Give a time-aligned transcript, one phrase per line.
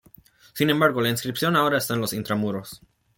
[0.53, 2.81] Sin embargo la inscripción ahora está intramuros.